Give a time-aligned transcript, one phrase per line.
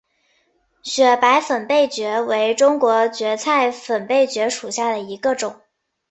[0.81, 5.61] 雪白粉背蕨为中国蕨科粉背蕨属下的一个种。